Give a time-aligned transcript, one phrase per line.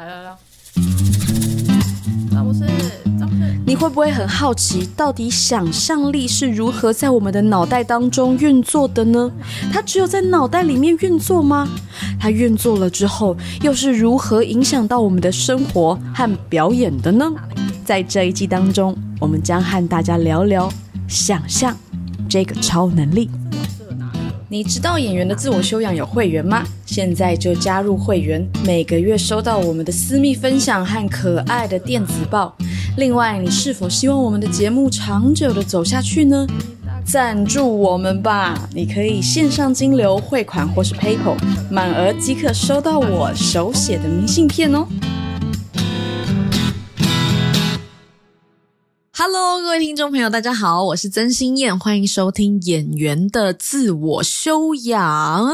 [0.00, 0.36] 来来来，
[2.32, 2.60] 张博士，
[3.18, 9.30] 张博士，你会不会很好奇，到底想象力是如何在我们的脑袋当中运作的呢？
[9.70, 11.68] 它只有在脑袋里面运作吗？
[12.18, 17.30] 它运作了之后，又是如何影响到我们的生活和表演的呢？
[17.84, 20.72] 在这一季当中，我们将和大家聊聊
[21.08, 21.76] 想象
[22.26, 23.28] 这个超能力。
[24.52, 26.64] 你知道演员的自我修养有会员吗？
[26.84, 32.52] 现在就加入会员，每个月收到我们的私密分享和可爱的电子报。
[32.96, 36.48] 另外，你是否希望我们的节目长久的走下去呢？
[37.04, 38.68] 赞助我们吧！
[38.74, 41.36] 你可以线上金流汇款或是 PayPal，
[41.70, 44.84] 满额即可收到我手写的明信片哦。
[49.22, 55.46] Hello，各位听众朋友，大家好，我是曾心燕，欢迎收听《演员的自我修养》。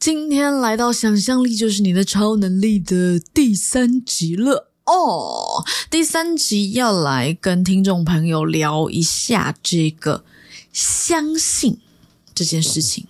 [0.00, 5.62] 今天来到“想象力就是你的超能力”的第三集了哦。
[5.90, 10.24] 第三集要来跟听众朋友聊一下这个
[10.72, 11.76] 相信
[12.34, 13.06] 这件事情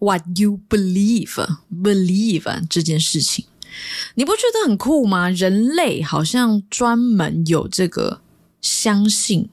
[0.00, 3.44] ，What you believe，believe 这件事情，
[4.16, 5.30] 你不觉得很酷吗？
[5.30, 8.22] 人类好像专门有这个。
[8.60, 9.48] 相信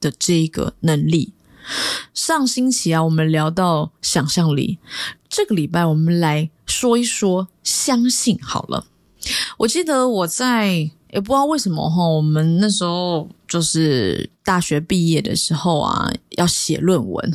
[0.00, 1.32] 的这个能力。
[2.12, 4.78] 上星期啊，我们聊到想象力，
[5.28, 8.38] 这个礼拜我们来说一说相信。
[8.42, 8.86] 好了，
[9.58, 17.32] 我记得我在也不知道为什么哈，我们那时候就是大学毕业的时候啊，要写论文。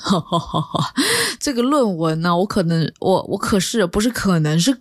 [1.39, 4.79] 这个论文呢，我可能我我可是不是可能是。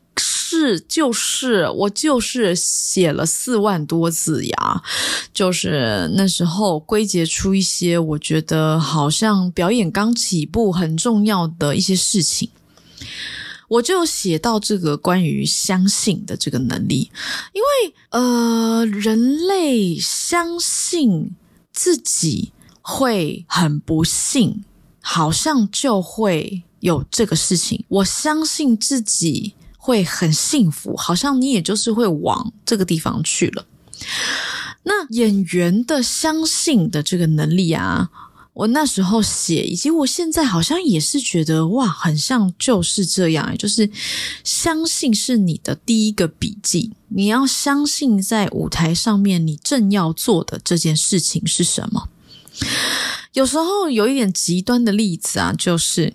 [0.51, 4.83] 是，就是我就是写了四万多字呀，
[5.35, 12.49] 就是那时候归结出一些我觉得好像表演刚起步很重要的一些事情，
[13.69, 17.11] 我就写到这个关于相信的这个能力，
[17.53, 21.37] 因为呃，人类相信
[21.75, 24.65] 自己会很不幸，
[25.03, 29.53] 好像就会有这个事情，我相信自己。
[29.81, 33.65] 会很幸福，好像你也就是会往这个地方去了。
[34.83, 38.11] 那演员的相信的这个能力啊，
[38.53, 43.91] 我那时候写，以及我现在好像也是觉得哇，很像就是这样，就是
[44.45, 46.93] 相信是你的第一个笔记。
[47.09, 52.09] 你要相信在舞台上面你正要做的这件事情是什么。
[53.33, 56.13] 有时候有一点极端的例子啊，就是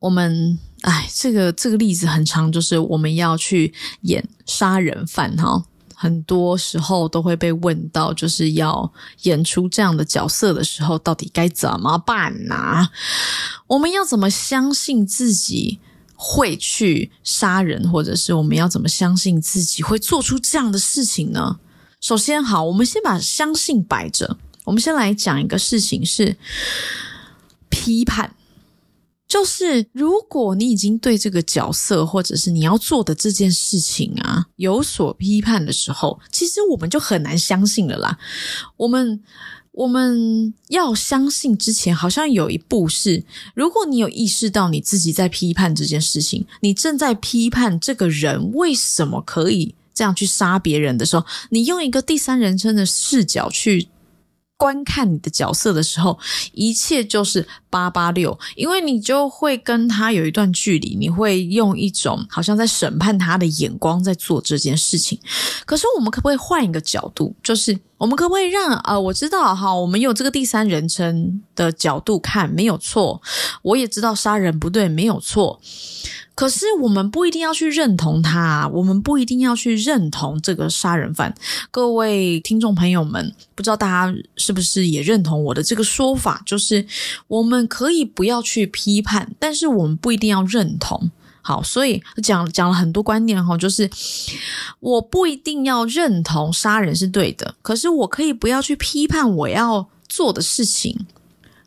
[0.00, 0.58] 我们。
[0.82, 3.72] 哎，这个这个例子很长，就是我们要去
[4.02, 5.64] 演杀人犯哈，
[5.94, 8.92] 很多时候都会被问到，就是要
[9.22, 12.88] 演出这样的角色的时候，到底该怎么办呢？
[13.66, 15.80] 我们要怎么相信自己
[16.14, 21.58] 会去杀人，或者是我们要怎么相信自己会做出这样的事情呢？
[22.00, 26.36] 首先，好，我们先把相信摆着，我们先来讲一个事情是
[27.70, 28.34] 批判。
[29.28, 38.16] 就是如果你已经对这个角色或者是你要做的这件事情啊有所批判的时候，其实我们就很难相信了啦。
[38.76, 39.20] 我们
[39.72, 53.88] 我们要相信之前，好像有一步是，如果你有意识到你自己在批判这件事情，你正在批判这个人为什么可以这样去杀别人的时候，你用一个第三人称的视角去。
[54.56, 56.18] 观看你的角色的时候，
[56.52, 65.18] 一切就是八八六，因为你就会跟他有一段距离，你会用一种好像在审判他的眼光在做这件事情。
[65.64, 67.34] 可是，我们可不可以换一个角度？
[67.42, 68.98] 就是我们可不可以让啊？
[68.98, 73.20] 我知道哈，我们有这个第三人称的角度看没有错，
[73.62, 75.60] 我也知道杀人不对没有错。
[76.36, 81.34] 可是我们不一定要去认同他，我们不一定要去认同这个杀人犯。
[81.70, 86.42] 各位听众朋友们，不知道大家是不是也认同我的这个说法？
[86.44, 86.86] 就是
[87.26, 91.10] 我们可以不要去批判，但是我们不一定要认同。
[91.40, 93.88] 好，所以讲讲了很多观念哈，就是
[94.80, 101.06] 我不一定要认同杀人是对的，可是我可以不要去批判我要做的事情。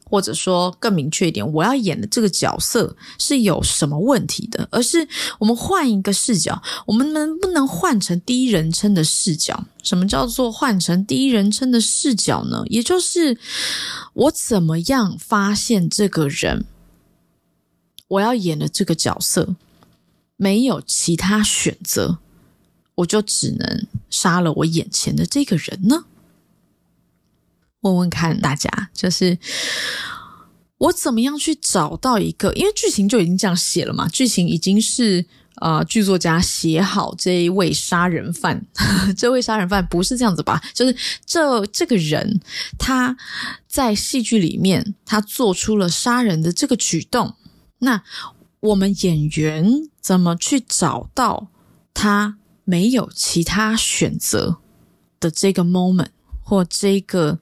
[0.10, 4.68] 或者说更明确一点，我要演的这个角色是有什么问题的？
[4.72, 5.08] 而是
[5.38, 9.66] 我们换一个视角，我们能不能换成第一人称的视角？
[9.84, 12.64] 什么叫做换成第一人称的视角呢？
[12.68, 13.38] 也就是
[14.14, 16.66] 我怎么样发现这个人，
[18.08, 19.56] 我要演的这个角色
[20.36, 22.18] 没有其他选择，
[22.96, 26.06] 我就只能杀了我眼前的这个人呢？
[27.82, 29.38] 问问看大家，就是
[30.78, 32.52] 我怎么样去找到一个？
[32.54, 35.26] 因为剧情就已经这样写了嘛，剧情已经是
[35.62, 38.66] 呃剧作家写好这一位杀人犯，
[39.18, 40.62] 这位杀人犯不是这样子吧？
[40.74, 40.96] 就是
[41.26, 42.40] 这这个人
[42.78, 43.16] 他
[43.68, 47.36] 在戏剧里面他做出了杀人的这个举动，
[47.80, 48.02] 那
[48.62, 51.48] 我们演员怎么去找到
[51.94, 54.58] 他没有其他选择
[55.20, 56.10] 的这个 moment
[56.42, 57.40] 或这个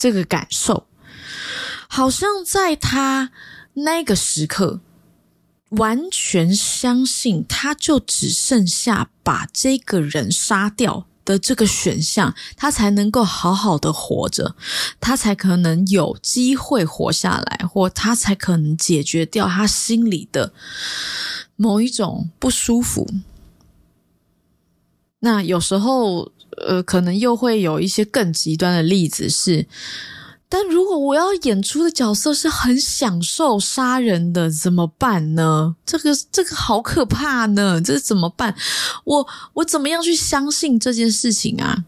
[0.00, 0.88] 这个感受？
[1.86, 3.30] 好像在他
[3.74, 4.80] 那个时刻，
[5.70, 14.56] 完全相信他就只剩下把这个人杀掉的这个选项，他才能够好好的活着，
[15.00, 20.54] 他才可能有机会活下来，或他才可能解决掉他心里的
[21.56, 23.06] 某一种不舒服。
[25.20, 26.32] 那有时候，
[26.66, 29.66] 呃，可能又会有一些更极端的例子是。
[30.52, 35.76] 但如果我要演出的角色是很享受杀人的，怎么办呢？
[35.86, 37.80] 这个这个好可怕呢！
[37.80, 38.56] 这怎么办？
[39.04, 41.84] 我我怎么样去相信这件事情啊？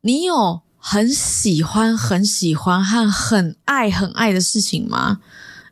[0.00, 5.20] 你有很喜欢、很喜欢和很爱、很爱的事情吗？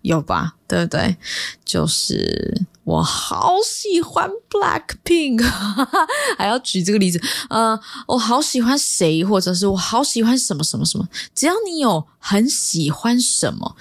[0.06, 0.54] 有吧？
[0.66, 1.16] 对不对？
[1.64, 2.66] 就是。
[2.86, 5.42] 我好喜欢 Black Pink，
[6.38, 7.20] 还要举这个例子。
[7.50, 7.76] 呃，
[8.06, 11.08] 我好喜欢谁，或者是我好喜欢什么什么什么。
[11.34, 13.76] 只要你有很喜欢什么，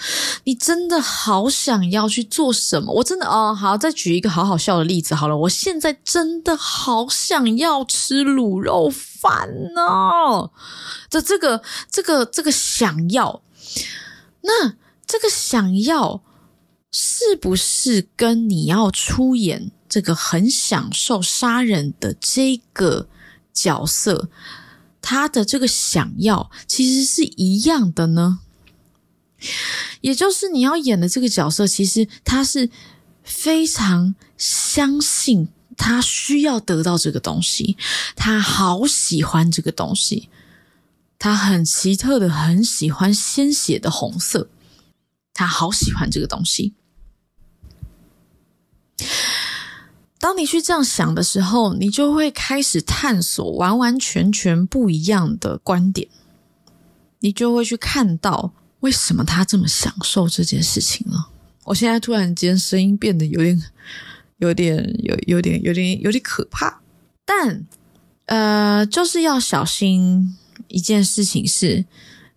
[0.46, 2.92] 你真的好想要去做什么。
[2.94, 5.38] 我真的哦，好，再举一个好好笑的例子好了。
[5.38, 10.50] 我现在真的好想要吃卤肉饭哦。
[11.12, 11.62] 这这个
[11.92, 13.44] 这个这个想要，
[14.42, 14.74] 那
[15.20, 16.22] 这个想要。
[16.98, 23.10] 是不是跟你要出演这个很享受杀人的这个
[23.54, 24.30] 角色，
[25.02, 28.40] 他的这个想要其实是一样的呢？
[30.00, 32.70] 也就是你要演的这个角色，其实他是
[33.26, 37.76] 非常相信他需要得到这个东西，
[38.16, 40.30] 他好喜欢这个东西，
[41.20, 44.48] 他很奇特的很喜欢鲜血的红色，
[45.36, 46.74] 他好喜欢这个东西。
[50.18, 56.08] 当你去这样想的时候，你就会开始探索完完全全不一样的观点，
[57.20, 61.30] 你就会去看到为什么他这么享受这件事情了。
[61.66, 63.62] 我现在突然间声音变得有点、
[64.38, 66.82] 有点、有、有点、有点、有点可怕，
[67.24, 67.64] 但
[68.26, 70.36] 呃，就是要小心
[70.70, 71.86] 一件事情是，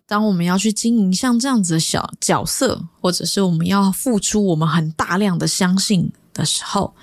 [0.09, 6.11] 当我们要去经营像这样子的小角色，或者是我们要付出我们很大量的相信。
[6.31, 6.93] 的时候，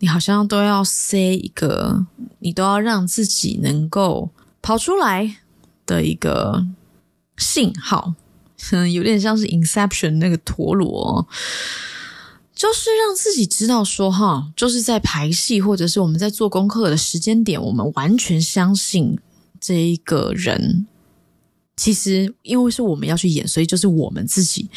[0.00, 2.04] 你好像都要 say 一个，
[2.40, 4.30] 你都要让自己能够
[4.60, 5.36] 跑出来
[5.86, 6.66] 的一个
[7.36, 8.14] 信号，
[8.72, 11.28] 嗯， 有点像是 Inception 那个陀螺，
[12.52, 19.16] 就是让自己知道说，哈，就是在排戏或者是我们在做功课的时间点，我们完全相信
[19.60, 20.88] 这一个人。
[21.78, 24.68] 其实，因为是我们要去演，所以就是我们自己。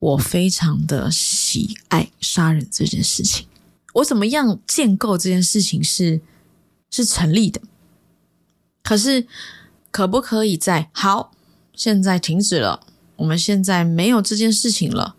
[0.00, 3.46] 我非常的喜爱杀人这件事情，
[3.92, 6.22] 我怎么样建构这件事情是
[6.90, 7.60] 是成立的？
[8.82, 9.26] 可是
[9.90, 11.32] 可不可以在好
[11.74, 12.80] 现在停止了？
[13.16, 15.16] 我们现在没有这件事情了，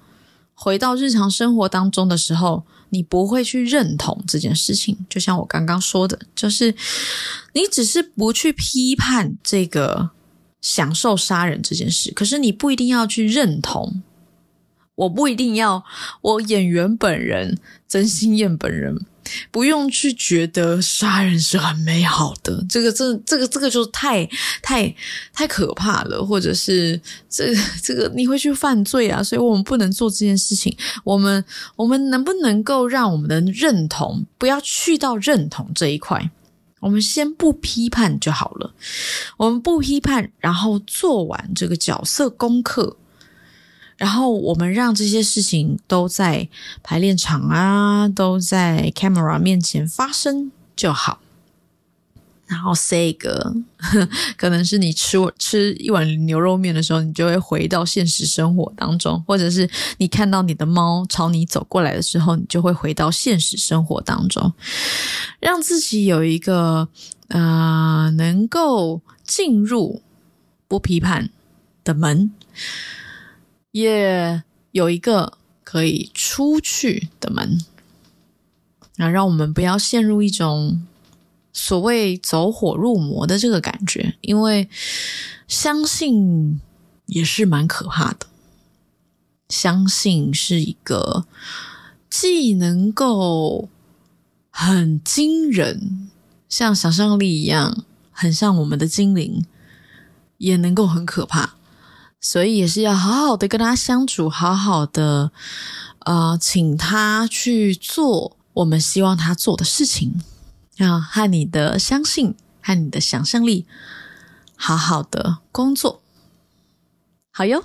[0.56, 4.96] 回到日常生活当中的时候，你不会去认同这件事情。
[5.10, 6.74] 就像我刚刚说的，就是
[7.54, 10.12] 你只是不去批判这个
[10.62, 14.04] 享受杀人这件事，可是你不一定要去认同。
[14.96, 15.84] 我不一定要
[16.22, 17.58] 我演员本人
[17.88, 18.96] 曾心燕本人
[19.52, 24.28] 不用去觉得杀人是很美好的，这个这这个这个就太
[24.62, 24.94] 太
[25.34, 30.76] 太可怕了，或者是这 这个你会去犯罪啊，所以我们不能做这件事情。
[31.04, 31.44] 我们
[31.76, 36.32] 我们能不能够让我们的认同不要去到认同这一块？
[36.80, 38.74] 我们先不批判就好了，
[39.38, 42.98] 我们不批判，然后做完这个角色功课。
[44.02, 46.50] 然后我们让这些事情都在
[46.82, 51.20] 排练场啊，都在 camera 面前发生就好。
[52.48, 53.54] 然后 say 个，
[54.36, 64.52] 可能是你吃吃一碗牛肉面的时候，你就会回到现实生活当中；或者是你看到你的猫朝你走过来的时候，你就会回到现实生活当中，
[65.40, 66.90] 让自己有一个
[67.28, 70.02] 呃能够进入
[70.68, 71.30] 不批判
[71.84, 72.32] 的门。
[73.72, 77.60] 也有一个可以出去的门，
[78.98, 80.86] 那让我们不要陷入一种
[81.54, 84.70] 所谓走火入魔的这个感觉，因为
[85.48, 86.60] 相信
[87.06, 88.28] 也是蛮可怕的。
[89.50, 91.26] 相信是一个
[92.10, 93.68] 既能够
[94.50, 96.10] 很惊人，
[96.48, 99.46] 像想象力一样，很像我们的精灵，
[100.38, 101.56] 也能够很可怕。
[102.22, 105.32] 所以也是要好好的跟他相处，好好的
[106.06, 110.22] 呃，请他去做我们希望他做的事情，
[110.78, 113.66] 要和你的相信和你的想象力
[114.56, 116.02] 好好的工作。
[117.32, 117.64] 好哟，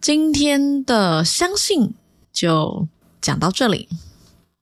[0.00, 1.94] 今天的相信
[2.32, 2.86] 就
[3.20, 3.88] 讲到这里，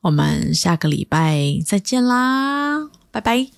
[0.01, 3.49] 我们下个礼拜再见啦，拜拜。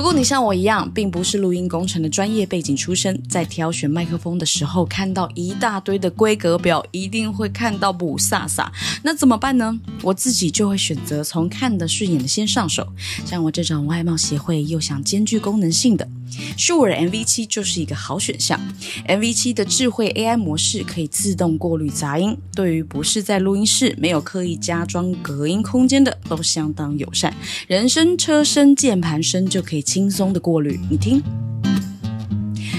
[0.00, 8.66] 如果你像我一样，并不是录音工程的专业背景出身，在挑选麦克风的时候，看到一大堆的规格表，一定会看到不飒飒。
[9.02, 9.78] 那怎么办呢？
[10.00, 12.88] 我自己就会选择从看得顺眼的先上手。
[13.26, 16.08] 像我这种外貌协会又想兼具功能性的。
[16.56, 18.60] 舒尔 MV 七就是一个好选项。
[19.06, 27.34] MV 七的智慧 AI 模式可以自动过滤杂音，对于不是在录音室没有刻意加装隔音空间的都相当友善。
[27.66, 30.78] 人声、车声、键盘声就可以轻松的过滤。
[30.90, 31.22] 你听，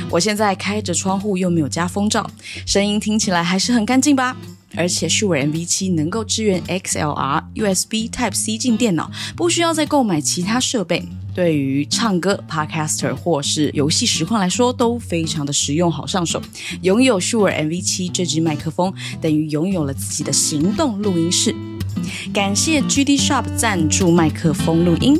[0.09, 2.29] 我现在开着窗户又没有加风罩，
[2.65, 4.35] 声音听起来还是很干净吧？
[4.73, 11.09] 而且舒尔 MV 七能够支援 XLR、USB Type C 进电脑，不需要再购买其他设备。
[11.33, 16.41] 对于唱歌、Podcaster 或是游戏实况来说，都非常的实用，好上手。
[16.81, 21.55] 拥有 Sure MV 七这支麦克风，等于拥有了自己的行动录音室。
[22.33, 25.19] 感谢 GD Shop 赞助麦克风录音。